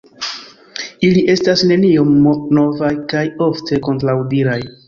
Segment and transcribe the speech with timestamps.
[1.09, 2.17] Ili estas neniom
[2.61, 4.61] novaj kaj ofte kontraŭdiraj.